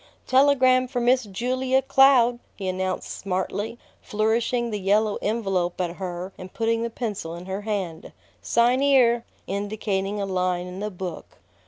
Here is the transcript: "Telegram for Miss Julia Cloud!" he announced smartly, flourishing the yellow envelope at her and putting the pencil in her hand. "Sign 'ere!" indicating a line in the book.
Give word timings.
"Telegram 0.25 0.87
for 0.87 0.99
Miss 0.99 1.25
Julia 1.25 1.83
Cloud!" 1.83 2.39
he 2.55 2.67
announced 2.67 3.11
smartly, 3.11 3.77
flourishing 4.01 4.71
the 4.71 4.79
yellow 4.79 5.19
envelope 5.21 5.79
at 5.79 5.97
her 5.97 6.33
and 6.39 6.51
putting 6.51 6.81
the 6.81 6.89
pencil 6.89 7.35
in 7.35 7.45
her 7.45 7.61
hand. 7.61 8.11
"Sign 8.41 8.81
'ere!" 8.81 9.25
indicating 9.45 10.19
a 10.19 10.25
line 10.25 10.65
in 10.65 10.79
the 10.79 10.89
book. 10.89 11.37